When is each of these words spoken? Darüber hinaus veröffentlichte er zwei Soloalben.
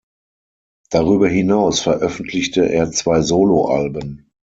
Darüber 0.89 1.27
hinaus 1.27 1.79
veröffentlichte 1.81 2.67
er 2.67 2.89
zwei 2.91 3.21
Soloalben. 3.21 4.31